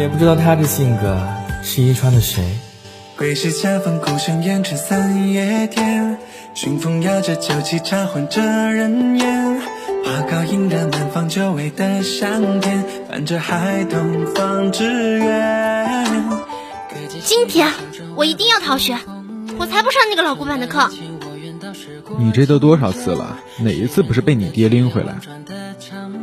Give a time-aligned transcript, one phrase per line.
[0.00, 1.14] 也不知道他这性格
[1.62, 2.42] 是遗传的谁。
[3.18, 6.16] 归时恰逢故乡烟尘三月天，
[6.54, 9.60] 熏风摇着酒旗茶换着人烟，
[10.02, 16.40] 花糕映着南方久违的香甜，伴着孩童放纸鸢。
[17.22, 17.70] 今天
[18.16, 18.96] 我一定要逃学，
[19.58, 20.88] 我才不上那个老古板的课。
[22.18, 23.36] 你这都多少次了？
[23.58, 25.16] 哪一次不是被你爹拎回来？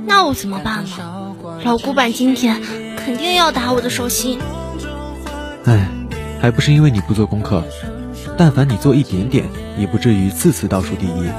[0.07, 1.35] 那我怎么办呢？
[1.63, 2.59] 老古板今天
[3.07, 4.37] 肯定要打我的手心。
[5.63, 5.87] 唉，
[6.41, 7.63] 还不是因为你不做功课。
[8.37, 9.45] 但凡你做一点点，
[9.77, 11.29] 也不至于次次倒数第一。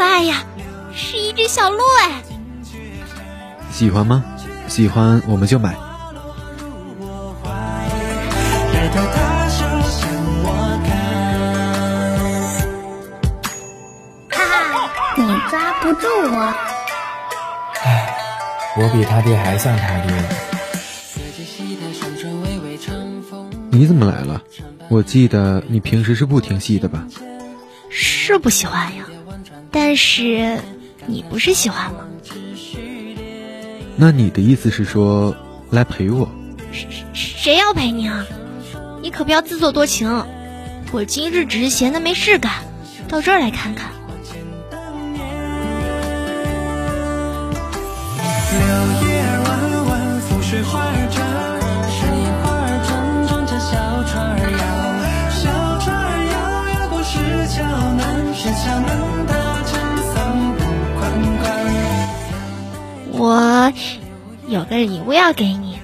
[0.00, 0.44] 可爱呀，
[0.94, 2.22] 是一只小鹿哎。
[3.70, 4.24] 喜欢吗？
[4.66, 5.74] 喜欢我们就买。
[14.30, 16.54] 哈哈，你抓不住我。
[17.82, 18.16] 唉，
[18.78, 20.14] 我比他爹还像他爹。
[23.70, 24.42] 你怎么来了？
[24.88, 27.04] 我记得你平时是不听戏的吧？
[27.90, 29.04] 是不喜欢呀，
[29.90, 30.60] 但是
[31.06, 32.04] 你不是喜欢吗？
[33.96, 35.34] 那你的意思是说
[35.68, 36.30] 来陪我？
[36.70, 38.24] 谁谁要陪你啊？
[39.02, 40.24] 你可不要自作多情。
[40.92, 42.52] 我今日只是闲的没事干，
[43.08, 43.90] 到这儿来看看。
[58.52, 59.09] 我
[64.50, 65.78] 有个礼物要给你。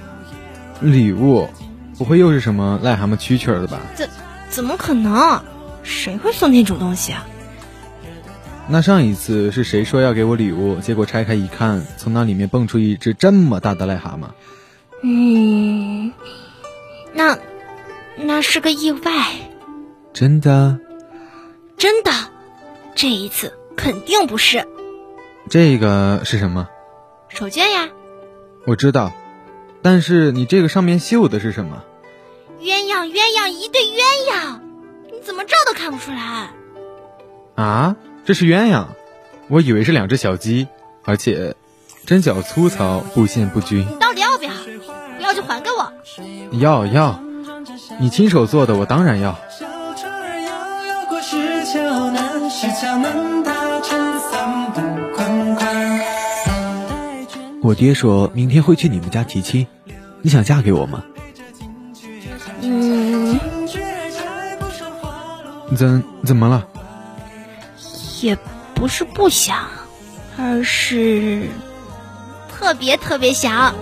[0.80, 1.48] 礼物？
[1.96, 3.80] 不会又是什么癞蛤蟆蛐蛐的吧？
[3.94, 4.10] 怎
[4.50, 5.40] 怎么可能？
[5.82, 7.24] 谁会送那种东西啊？
[8.68, 14.26] 那上一次是谁说要给我礼物，结果拆开一看，从那里面蹦出一只这么大的癞蛤蟆？
[15.02, 16.12] 嗯，
[17.14, 17.38] 那
[18.16, 19.00] 那是个意外。
[20.12, 20.78] 真的？
[21.78, 22.10] 真的，
[22.96, 24.66] 这一次肯定不是。
[25.48, 26.68] 这个是什么？
[27.28, 27.88] 手绢呀。
[28.66, 29.12] 我知道，
[29.80, 31.84] 但是你这个上面绣的是什么？
[32.60, 34.58] 鸳鸯，鸳鸯，一对鸳鸯，
[35.12, 36.50] 你怎么这都看不出来？
[37.54, 37.94] 啊，
[38.24, 38.86] 这是鸳鸯，
[39.46, 40.66] 我以为是两只小鸡，
[41.04, 41.54] 而且
[42.04, 43.86] 针脚粗糙，布线不均。
[43.88, 44.50] 你到底要不要？
[45.16, 45.92] 不要就还给我。
[46.58, 47.20] 要要，
[48.00, 49.38] 你亲手做的，我当然要。
[57.66, 59.66] 我爹说明天会去你们家提亲，
[60.22, 61.02] 你想嫁给我吗？
[62.62, 63.36] 嗯，
[65.76, 66.64] 怎怎么了？
[68.22, 68.38] 也
[68.72, 69.66] 不是不想，
[70.38, 71.48] 而是
[72.48, 73.74] 特别特别想。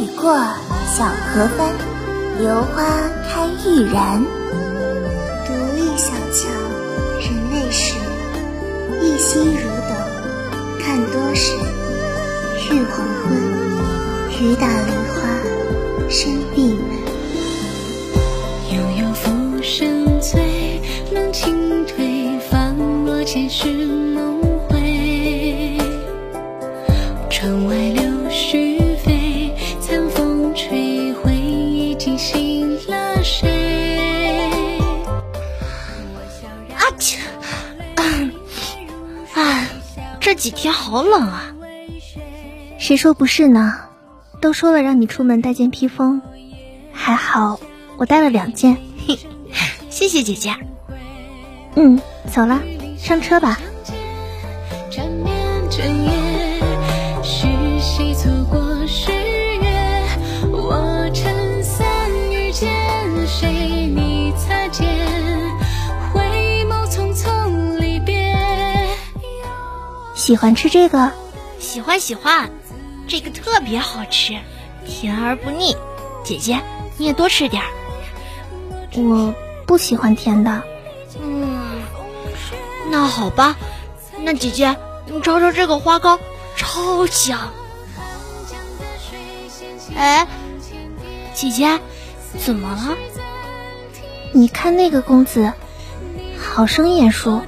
[0.00, 0.32] 雨过，
[0.96, 1.68] 小荷帆，
[2.38, 2.82] 榴花
[3.28, 4.24] 开欲燃。
[5.46, 6.48] 独立小桥，
[7.20, 7.96] 人类时，
[9.02, 9.94] 一心如斗，
[10.82, 11.54] 看多时。
[12.70, 13.36] 日黄昏，
[14.40, 15.20] 雨打梨花
[16.08, 16.78] 深闭
[41.00, 41.46] 好冷啊！
[42.78, 43.74] 谁说不是呢？
[44.38, 46.20] 都说了让你出门带件披风，
[46.92, 47.58] 还好
[47.96, 48.76] 我带了两件。
[49.88, 50.54] 谢谢姐姐。
[51.74, 51.98] 嗯，
[52.30, 52.60] 走了，
[52.98, 53.58] 上车吧。
[70.30, 71.10] 喜欢吃这个？
[71.58, 72.52] 喜欢喜欢，
[73.08, 74.38] 这个特别好吃，
[74.86, 75.76] 甜而不腻。
[76.22, 76.60] 姐姐，
[76.98, 77.68] 你也多吃点儿。
[78.94, 79.34] 我
[79.66, 80.62] 不喜欢甜的。
[81.20, 81.82] 嗯，
[82.92, 83.56] 那好吧，
[84.20, 86.20] 那姐姐你尝尝这个花糕，
[86.54, 87.50] 超香。
[89.96, 90.28] 哎，
[91.34, 91.80] 姐姐，
[92.38, 92.96] 怎么了？
[94.30, 95.52] 你看那个公子，
[96.38, 97.42] 好生眼熟。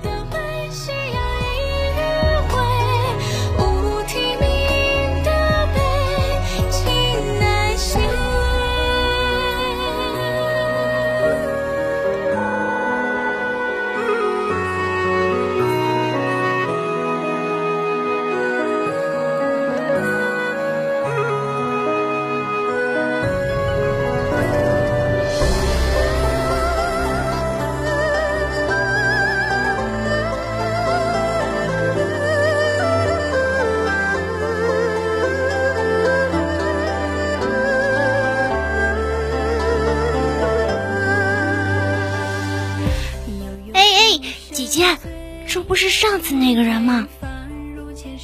[45.53, 47.07] 这不是上次那个人吗？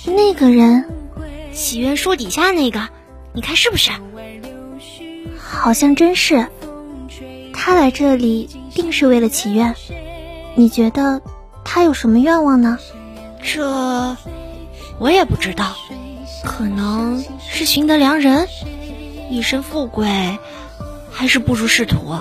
[0.06, 0.86] 那个人
[1.52, 2.88] 祈愿树底下那个，
[3.34, 3.90] 你看是不是？
[5.38, 6.46] 好像真是。
[7.52, 9.74] 他来这里定是为了祈愿。
[10.54, 11.20] 你觉得
[11.66, 12.78] 他有什么愿望呢？
[13.42, 14.16] 这
[14.98, 15.76] 我也不知道，
[16.42, 18.48] 可能是寻得良人，
[19.28, 20.38] 一身富贵，
[21.10, 22.14] 还是不如仕途。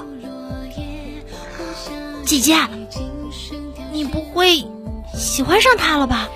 [2.28, 2.58] 姐姐，
[3.94, 4.66] 你不会
[5.18, 6.30] 喜欢上他了吧？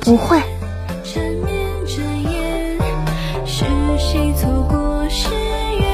[0.00, 0.40] 不会。
[1.04, 2.78] 缠绵着夜，
[3.44, 3.64] 是
[3.98, 5.86] 谁错过十月？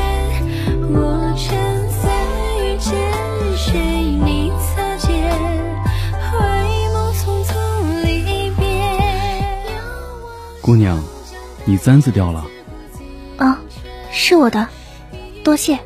[0.93, 1.57] 我撑
[1.91, 2.13] 伞
[2.61, 2.95] 遇见
[3.57, 3.79] 谁？
[4.25, 5.11] 你擦肩，
[6.31, 6.39] 回
[6.93, 7.55] 眸匆匆
[8.05, 8.65] 离别。
[10.61, 11.03] 姑娘，
[11.65, 12.45] 你簪子掉了。
[13.39, 13.59] 啊，
[14.11, 14.69] 是我的，
[15.43, 15.79] 多谢。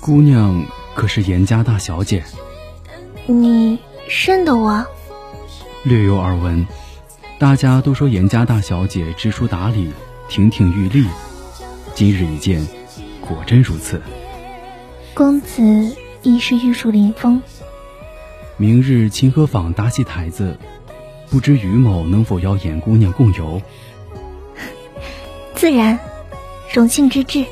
[0.00, 2.24] 姑娘可是严家大小姐，
[3.26, 3.78] 你
[4.10, 4.84] 认得我？
[5.84, 6.66] 略有耳闻。
[7.38, 9.92] 大家都说严家大小姐知书达理，
[10.28, 11.06] 亭亭玉立。
[11.94, 12.66] 今日一见，
[13.20, 14.02] 果真如此。
[15.14, 17.40] 公子亦是玉树临风。
[18.56, 20.58] 明日清河坊搭戏台子，
[21.30, 23.62] 不知于某能否邀严姑娘共游？
[25.54, 25.96] 自然，
[26.74, 27.46] 荣幸之至。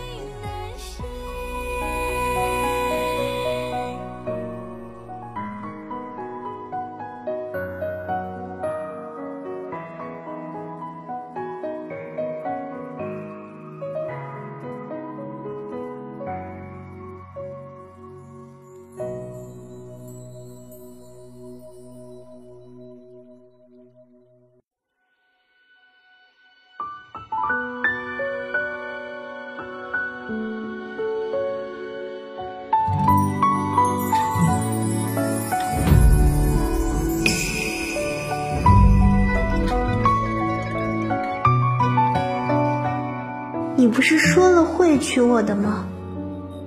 [43.88, 45.86] 你不是说了会娶我的吗？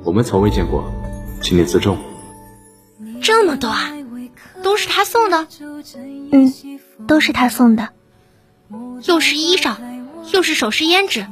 [0.03, 0.91] 我们从未见过，
[1.39, 1.95] 请你自重。
[3.21, 3.91] 这么多啊，
[4.63, 5.45] 都是他送的，
[6.31, 6.51] 嗯，
[7.05, 7.89] 都是他送的。
[9.05, 9.75] 又是衣裳，
[10.33, 11.27] 又是首饰胭脂，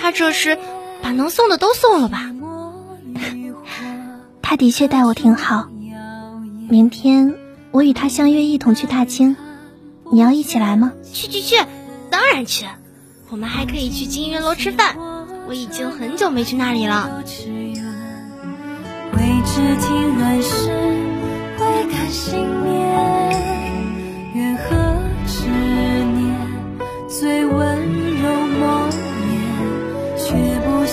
[0.00, 0.58] 他这是
[1.02, 2.30] 把能送的都送了吧？
[4.40, 5.68] 他的确待我挺好。
[6.70, 7.34] 明天
[7.70, 9.36] 我与他相约一同去大清，
[10.10, 10.94] 你要一起来吗？
[11.12, 11.56] 去去去，
[12.08, 12.64] 当然去。
[13.30, 14.96] 我们还可以去金云楼吃饭，
[15.48, 17.22] 我已经很久没去那里了。
[17.24, 17.32] 未
[19.46, 20.68] 知听乱世，
[21.58, 22.74] 未敢幸免。
[24.34, 24.66] 愿和
[25.26, 26.36] 执念
[27.08, 27.56] 最温
[28.20, 28.28] 柔
[28.60, 28.98] 梦魇，
[30.18, 30.84] 却不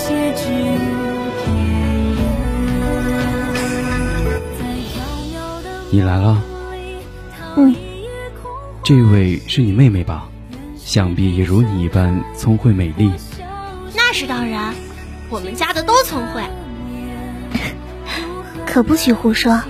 [5.90, 6.42] 你来了，
[7.56, 7.74] 嗯，
[8.82, 10.28] 这位是你妹妹吧？
[10.76, 13.12] 想必也如你一般聪慧美丽。
[14.16, 14.74] 那是当然，
[15.28, 16.42] 我们家的都聪慧。
[18.64, 19.60] 可不许胡说。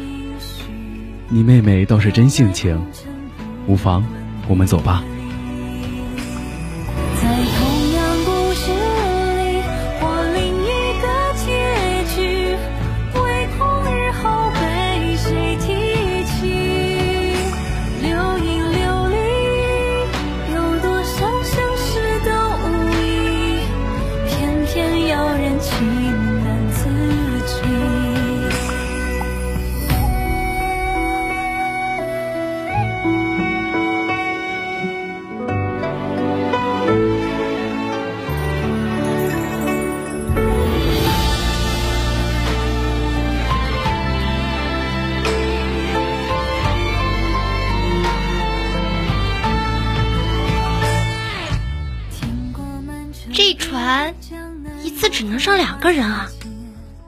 [1.28, 2.80] 你妹妹倒是真性情，
[3.66, 4.04] 无妨，
[4.46, 5.02] 我们走吧。
[55.16, 56.28] 只能上两个人啊！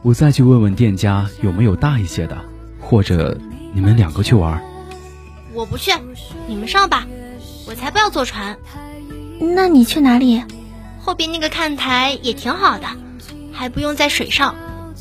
[0.00, 2.38] 我再去问问店家有没有大一些的，
[2.80, 3.38] 或者
[3.74, 4.58] 你们两个去玩。
[5.52, 5.92] 我不去，
[6.46, 7.06] 你们上吧，
[7.66, 8.56] 我才不要坐船。
[9.38, 10.42] 那你去哪里？
[11.02, 12.86] 后边那个看台也挺好的，
[13.52, 14.54] 还不用在水上，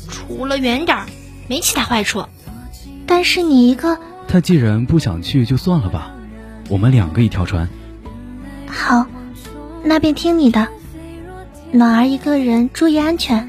[0.06, 1.06] 除了远点儿，
[1.48, 2.26] 没其他坏处。
[3.06, 3.98] 但是你一个
[4.28, 6.12] 他既然不想去，就算了吧。
[6.68, 7.66] 我们两个一条船。
[8.66, 9.06] 好，
[9.82, 10.68] 那便听你的。
[11.70, 13.46] 暖儿一个人，注意安全。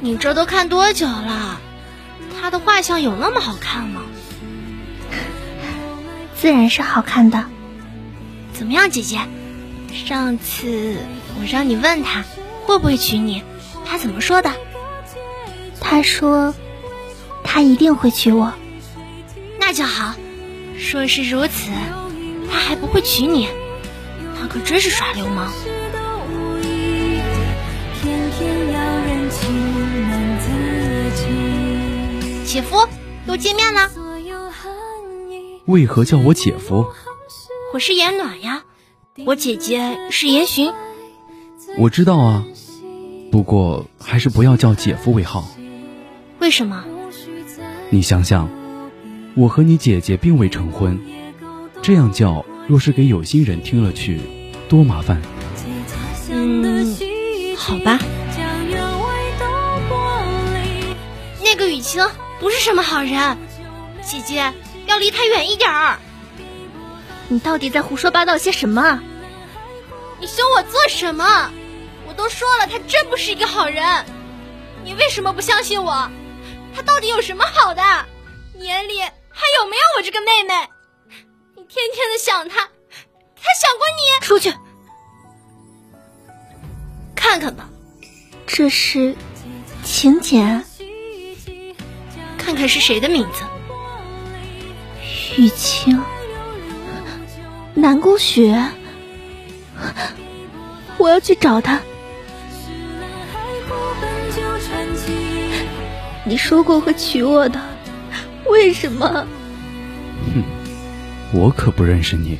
[0.00, 1.60] 你这都看多久了？
[2.40, 3.93] 他的画像有那么好看吗？
[6.44, 7.42] 自然是好看的。
[8.52, 9.18] 怎么样，姐姐？
[9.94, 10.98] 上次
[11.40, 12.22] 我让你问他
[12.66, 13.42] 会不会娶你，
[13.86, 14.52] 他怎么说的？
[15.80, 16.54] 他说，
[17.42, 18.52] 他一定会娶我。
[19.58, 20.14] 那就好。
[20.78, 21.70] 说是如此，
[22.52, 23.48] 他还不会娶你，
[24.38, 25.50] 他可真是耍流氓。
[32.44, 32.86] 姐夫，
[33.26, 33.90] 又见面了。
[35.66, 36.86] 为何叫我姐夫？
[37.72, 38.64] 我是严暖呀，
[39.24, 40.70] 我姐姐是严寻。
[41.78, 42.44] 我知道啊，
[43.32, 45.48] 不过还是不要叫姐夫为好。
[46.38, 46.84] 为什么？
[47.88, 48.50] 你想想，
[49.34, 51.00] 我和你姐姐并未成婚，
[51.80, 54.20] 这样叫若是给有心人听了去，
[54.68, 55.22] 多麻烦。
[56.30, 56.94] 嗯，
[57.56, 57.98] 好吧。
[61.42, 62.04] 那个雨晴
[62.38, 63.38] 不是什么好人，
[64.02, 64.52] 姐姐
[64.86, 65.98] 要离他远一点儿。
[67.28, 69.00] 你到底在胡说八道些什么？
[70.20, 71.50] 你凶我做什么？
[72.06, 74.04] 我都说了，他真不是一个好人。
[74.84, 76.10] 你为什么不相信我？
[76.74, 77.82] 他到底有什么好的？
[78.54, 80.68] 你眼里还有没有我这个妹妹？
[81.56, 84.24] 你天天的想他，他想过你？
[84.24, 84.52] 出去！
[87.14, 87.68] 看看吧，
[88.46, 89.16] 这是
[89.82, 90.64] 请柬，
[92.36, 93.42] 看看是谁的名字？
[95.36, 96.00] 雨晴，
[97.74, 98.62] 南宫雪。
[100.98, 101.80] 我要去找他。
[106.24, 107.60] 你说过会娶我的，
[108.46, 109.26] 为什么？
[110.32, 110.42] 哼，
[111.32, 112.38] 我可不认识你。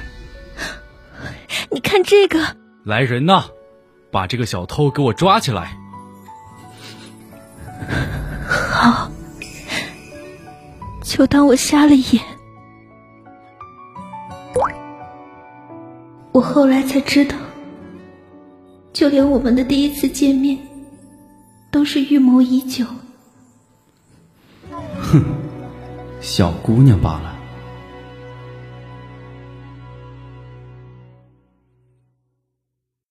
[1.70, 3.44] 你看这个，来人呐，
[4.10, 5.76] 把这个小偷给我抓起来！
[8.70, 9.10] 好，
[11.02, 12.22] 就当我瞎了眼。
[16.54, 17.34] 后来才知道，
[18.92, 20.56] 就连我们的第一次见面，
[21.68, 22.86] 都是预谋已久。
[24.70, 25.20] 哼，
[26.20, 27.33] 小姑娘罢了。